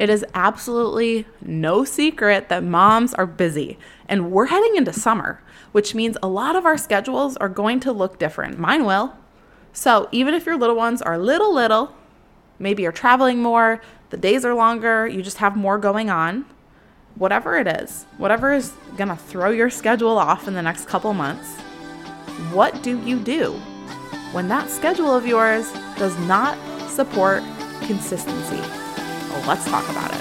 [0.00, 5.42] It is absolutely no secret that moms are busy, and we're heading into summer,
[5.72, 8.58] which means a lot of our schedules are going to look different.
[8.58, 9.12] Mine will.
[9.74, 11.94] So, even if your little ones are little, little,
[12.58, 16.46] maybe you're traveling more, the days are longer, you just have more going on,
[17.16, 21.60] whatever it is, whatever is gonna throw your schedule off in the next couple months,
[22.54, 23.52] what do you do
[24.32, 26.56] when that schedule of yours does not
[26.88, 27.42] support
[27.82, 28.79] consistency?
[29.46, 30.20] Let's talk about it.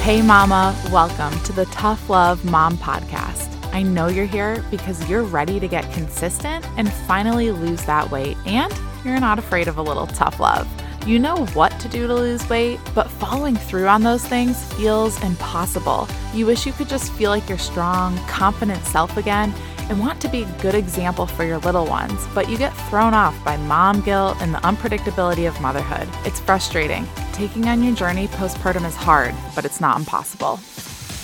[0.00, 3.48] Hey, Mama, welcome to the Tough Love Mom Podcast.
[3.72, 8.36] I know you're here because you're ready to get consistent and finally lose that weight,
[8.46, 8.72] and
[9.04, 10.68] you're not afraid of a little tough love.
[11.06, 15.20] You know what to do to lose weight, but following through on those things feels
[15.24, 16.06] impossible.
[16.32, 19.52] You wish you could just feel like your strong, confident self again
[19.92, 23.12] and want to be a good example for your little ones, but you get thrown
[23.12, 26.08] off by mom guilt and the unpredictability of motherhood.
[26.24, 27.06] It's frustrating.
[27.34, 30.56] Taking on your journey postpartum is hard, but it's not impossible.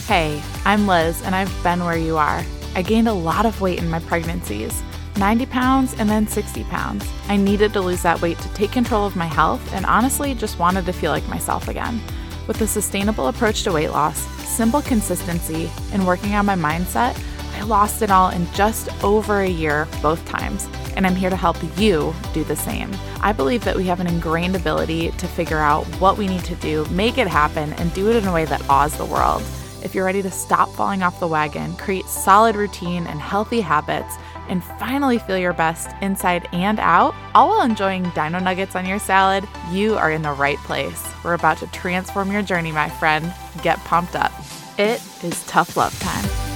[0.06, 2.44] Hey, I'm Liz, and I've been where you are.
[2.74, 4.82] I gained a lot of weight in my pregnancies
[5.16, 7.10] 90 pounds and then 60 pounds.
[7.28, 10.58] I needed to lose that weight to take control of my health and honestly just
[10.58, 12.02] wanted to feel like myself again.
[12.46, 17.18] With a sustainable approach to weight loss, simple consistency, and working on my mindset,
[17.58, 21.36] I lost it all in just over a year both times, and I'm here to
[21.36, 22.90] help you do the same.
[23.20, 26.54] I believe that we have an ingrained ability to figure out what we need to
[26.56, 29.42] do, make it happen, and do it in a way that awes the world.
[29.82, 34.16] If you're ready to stop falling off the wagon, create solid routine and healthy habits,
[34.48, 38.98] and finally feel your best inside and out, all while enjoying dino nuggets on your
[38.98, 41.06] salad, you are in the right place.
[41.24, 43.34] We're about to transform your journey, my friend.
[43.62, 44.32] Get pumped up.
[44.78, 46.47] It is tough love time.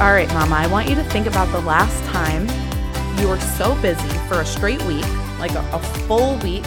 [0.00, 2.48] All right, Mama, I want you to think about the last time
[3.20, 5.04] you were so busy for a straight week,
[5.38, 6.64] like a, a full week,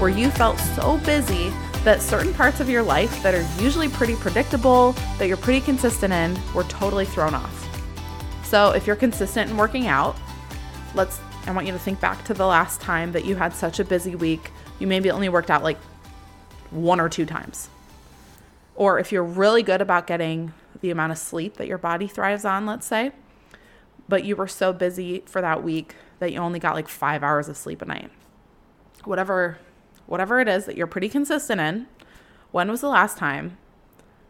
[0.00, 1.50] where you felt so busy
[1.84, 6.14] that certain parts of your life that are usually pretty predictable, that you're pretty consistent
[6.14, 7.68] in, were totally thrown off.
[8.46, 10.16] So if you're consistent in working out,
[10.94, 13.80] let's I want you to think back to the last time that you had such
[13.80, 14.50] a busy week.
[14.78, 15.78] You maybe only worked out like
[16.70, 17.68] one or two times.
[18.76, 20.54] Or if you're really good about getting
[20.86, 23.10] the amount of sleep that your body thrives on, let's say,
[24.08, 27.48] but you were so busy for that week that you only got like 5 hours
[27.48, 28.10] of sleep a night.
[29.04, 29.58] Whatever
[30.06, 31.88] whatever it is that you're pretty consistent in,
[32.52, 33.58] when was the last time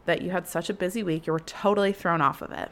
[0.05, 2.71] that you had such a busy week you were totally thrown off of it?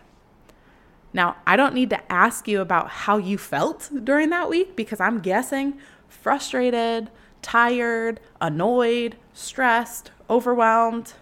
[1.13, 4.99] Now, I don't need to ask you about how you felt during that week because
[4.99, 7.11] I'm guessing frustrated,
[7.43, 11.13] tired, annoyed, stressed, overwhelmed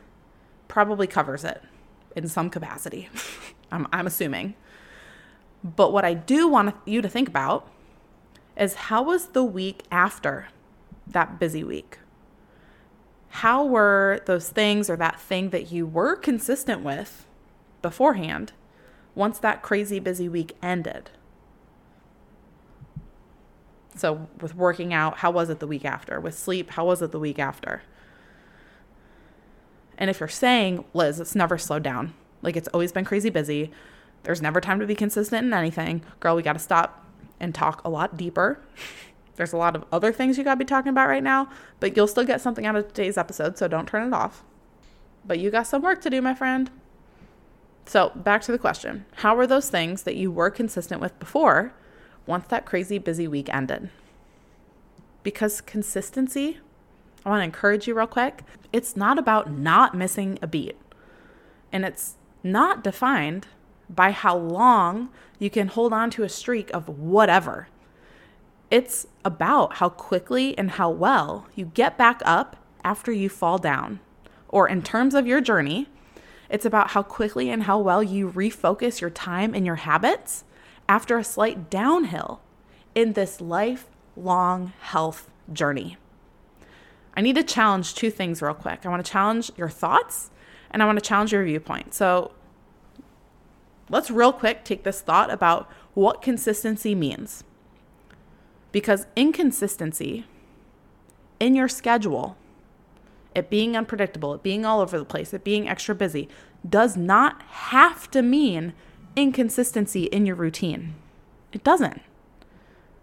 [0.69, 1.61] probably covers it
[2.15, 3.09] in some capacity.
[3.71, 4.55] I'm, I'm assuming.
[5.63, 7.69] But what I do want you to think about
[8.57, 10.49] is how was the week after
[11.07, 11.99] that busy week?
[13.29, 17.25] How were those things or that thing that you were consistent with
[17.81, 18.53] beforehand
[19.15, 21.09] once that crazy busy week ended?
[23.95, 26.19] So, with working out, how was it the week after?
[26.19, 27.83] With sleep, how was it the week after?
[29.97, 33.71] And if you're saying, Liz, it's never slowed down, like it's always been crazy busy,
[34.23, 37.05] there's never time to be consistent in anything, girl, we got to stop
[37.39, 38.59] and talk a lot deeper
[39.35, 41.49] there's a lot of other things you got to be talking about right now,
[41.79, 44.43] but you'll still get something out of today's episode, so don't turn it off.
[45.25, 46.69] But you got some work to do, my friend.
[47.85, 51.73] So, back to the question How were those things that you were consistent with before
[52.25, 53.89] once that crazy busy week ended?
[55.23, 56.59] Because consistency,
[57.25, 60.77] I want to encourage you real quick, it's not about not missing a beat.
[61.71, 63.47] And it's not defined
[63.89, 67.67] by how long you can hold on to a streak of whatever.
[68.69, 73.99] It's about how quickly and how well you get back up after you fall down.
[74.49, 75.87] Or in terms of your journey,
[76.49, 80.43] it's about how quickly and how well you refocus your time and your habits
[80.87, 82.41] after a slight downhill
[82.93, 85.97] in this lifelong health journey.
[87.15, 88.85] I need to challenge two things real quick.
[88.85, 90.31] I want to challenge your thoughts
[90.71, 91.93] and I want to challenge your viewpoint.
[91.93, 92.31] So
[93.89, 97.43] let's real quick take this thought about what consistency means.
[98.71, 100.25] Because inconsistency
[101.39, 102.35] in your schedule,
[103.35, 106.27] it being unpredictable, it being all over the place, it being extra busy,
[106.67, 108.73] does not have to mean
[109.15, 110.95] inconsistency in your routine.
[111.51, 112.01] It doesn't.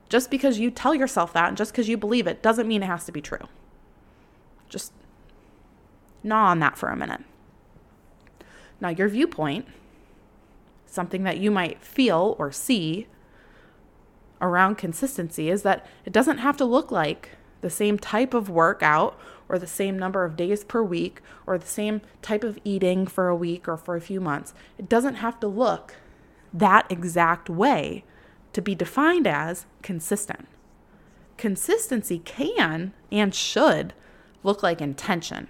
[0.08, 2.86] Just because you tell yourself that and just because you believe it doesn't mean it
[2.86, 3.46] has to be true.
[4.70, 4.92] Just
[6.22, 7.20] gnaw on that for a minute.
[8.80, 9.66] Now, your viewpoint,
[10.86, 13.06] something that you might feel or see
[14.40, 17.30] around consistency is that it doesn't have to look like
[17.60, 19.18] the same type of workout
[19.48, 23.28] or the same number of days per week or the same type of eating for
[23.28, 24.54] a week or for a few months.
[24.78, 25.96] It doesn't have to look
[26.54, 28.04] that exact way
[28.52, 30.48] to be defined as consistent.
[31.36, 33.92] Consistency can and should
[34.42, 35.48] look like intention.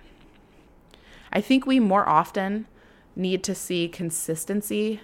[1.32, 2.66] I think we more often
[3.14, 5.00] need to see consistency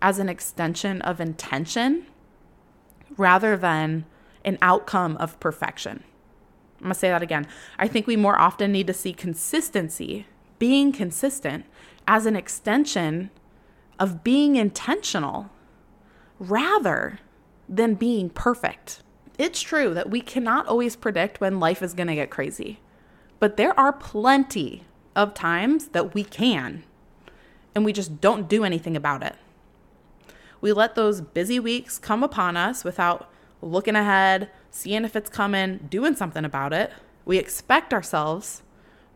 [0.00, 2.06] as an extension of intention
[3.16, 4.04] rather than
[4.44, 6.02] an outcome of perfection.
[6.78, 7.46] I'm to say that again.
[7.78, 10.26] I think we more often need to see consistency,
[10.58, 11.64] being consistent,
[12.08, 13.30] as an extension
[14.00, 15.50] of being intentional
[16.40, 17.20] rather
[17.68, 19.02] than being perfect.
[19.38, 22.80] It's true that we cannot always predict when life is to get crazy,
[23.42, 24.84] but there are plenty
[25.16, 26.84] of times that we can,
[27.74, 29.34] and we just don't do anything about it.
[30.60, 33.28] We let those busy weeks come upon us without
[33.60, 36.92] looking ahead, seeing if it's coming, doing something about it.
[37.24, 38.62] We expect ourselves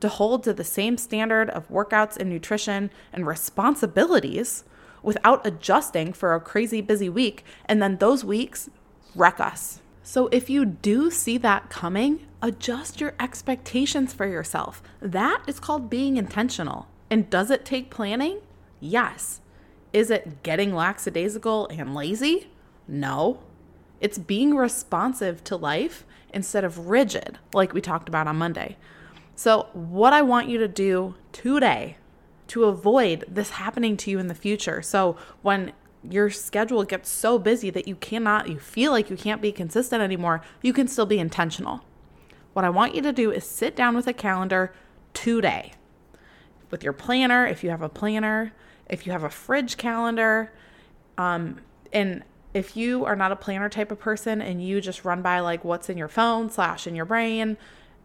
[0.01, 4.65] to hold to the same standard of workouts and nutrition and responsibilities
[5.05, 7.45] without adjusting for a crazy busy week.
[7.67, 8.69] And then those weeks
[9.15, 9.83] wreck us.
[10.07, 14.81] So if you do see that coming, adjust your expectations for yourself.
[15.01, 16.87] That is called being intentional.
[17.11, 18.39] And does it take planning?
[18.79, 19.41] Yes.
[19.93, 22.53] Is it getting lackadaisical and lazy?
[22.87, 23.41] No.
[24.01, 28.77] It's being responsive to life instead of rigid, like we talked about on Monday.
[29.35, 31.97] So, what I want you to do today
[32.47, 34.83] to avoid this happening to you in the future.
[34.83, 39.43] So, when your schedule gets so busy that you cannot, you feel like you can't
[39.43, 41.85] be consistent anymore, you can still be intentional.
[42.53, 44.73] What I want you to do is sit down with a calendar
[45.13, 45.73] today
[46.71, 48.53] with your planner, if you have a planner,
[48.89, 50.53] if you have a fridge calendar,
[51.19, 51.61] um,
[51.93, 52.23] and
[52.55, 55.65] if you are not a planner type of person and you just run by like
[55.65, 57.57] what's in your phone slash in your brain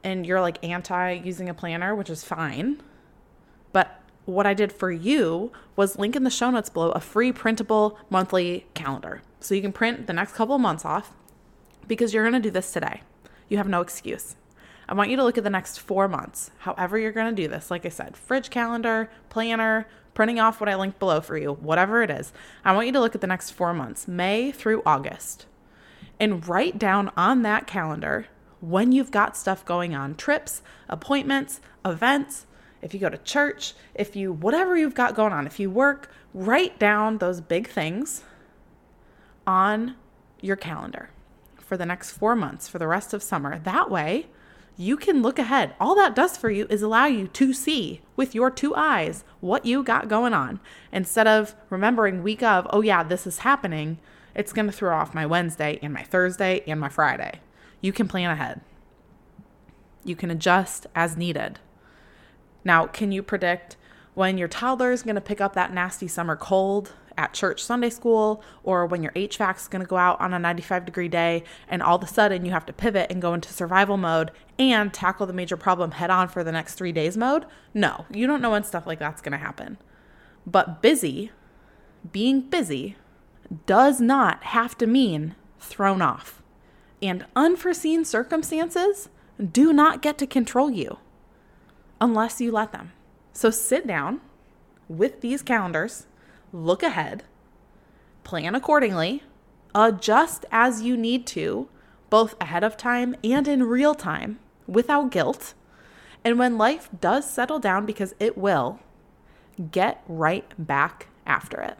[0.03, 2.81] and you're like anti using a planner, which is fine.
[3.71, 4.00] But
[4.31, 7.98] what I did for you was link in the show notes below a free printable
[8.10, 9.22] monthly calendar.
[9.39, 11.13] So you can print the next couple of months off
[11.88, 13.01] because you're going to do this today.
[13.50, 14.36] You have no excuse.
[14.88, 17.48] I want you to look at the next four months, however, you're going to do
[17.48, 17.72] this.
[17.72, 22.04] Like I said, fridge calendar, planner, printing off what I linked below for you, whatever
[22.04, 22.34] it is.
[22.66, 25.45] I want you to look at the next four months, May through August,
[26.19, 28.27] and write down on that calendar
[28.60, 32.45] when you've got stuff going on trips, appointments, events.
[32.81, 36.12] If you go to church, if you, whatever you've got going on, if you work,
[36.33, 38.24] write down those big things
[39.45, 39.95] on
[40.42, 41.10] your calendar
[41.57, 43.60] for the next four months, for the rest of summer.
[43.60, 44.28] That way,
[44.78, 45.75] you can look ahead.
[45.80, 49.66] All that does for you is allow you to see with your two eyes what
[49.66, 50.60] you got going on
[50.92, 54.00] instead of remembering week of, oh, yeah, this is happening.
[54.34, 57.42] It's going to throw off my Wednesday and my Thursday and my Friday.
[57.80, 58.62] You can plan ahead.
[60.04, 61.60] You can adjust as needed.
[62.63, 63.78] Now, can you predict
[64.13, 67.90] when your toddler is going to pick up that nasty summer cold at church Sunday
[67.90, 71.44] school or when your HVAC is going to go out on a 95 degree day
[71.68, 74.94] and all of a sudden you have to pivot and go into survival mode and
[74.94, 77.46] tackle the major problem head on for the next three days mode?
[77.74, 79.78] No, you don't know when stuff like that's going to happen.
[80.46, 81.31] But busy,
[82.12, 82.96] being busy,
[83.66, 86.42] does not have to mean thrown off.
[87.02, 89.10] And unforeseen circumstances
[89.51, 90.98] do not get to control you
[92.01, 92.91] unless you let them.
[93.31, 94.20] So sit down
[94.89, 96.08] with these calendars
[96.51, 97.24] look ahead,
[98.24, 99.24] plan accordingly,
[99.74, 101.70] adjust as you need to,
[102.10, 105.53] both ahead of time and in real time without guilt.
[106.25, 108.79] And when life does settle down, because it will,
[109.72, 111.77] get right back after it.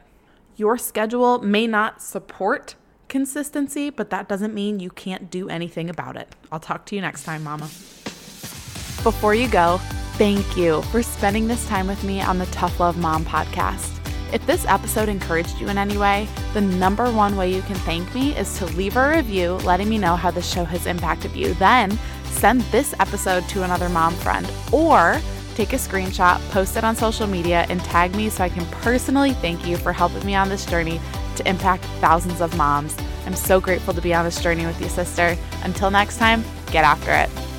[0.56, 2.76] Your schedule may not support
[3.08, 6.34] consistency, but that doesn't mean you can't do anything about it.
[6.52, 7.66] I'll talk to you next time, Mama.
[9.04, 9.82] Before you go,
[10.22, 13.98] thank you for spending this time with me on the Tough Love Mom podcast.
[14.32, 18.14] If this episode encouraged you in any way, the number one way you can thank
[18.14, 21.56] me is to leave a review letting me know how the show has impacted you.
[21.56, 25.20] Then send this episode to another mom friend or
[25.56, 29.34] take a screenshot, post it on social media, and tag me so I can personally
[29.34, 31.02] thank you for helping me on this journey
[31.38, 32.96] to impact thousands of moms.
[33.26, 35.36] I'm so grateful to be on this journey with you, sister.
[35.64, 37.51] Until next time, get after it.